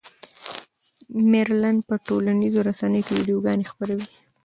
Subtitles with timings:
[1.31, 4.07] مېرلن په ټولنیزو رسنیو کې ویډیوګانې خپروي.